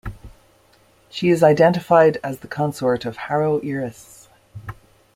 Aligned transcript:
She 1.11 1.29
is 1.29 1.43
identified 1.43 2.17
as 2.23 2.39
the 2.39 2.47
consort 2.47 3.05
of 3.05 3.17
Haroeris. 3.17 4.29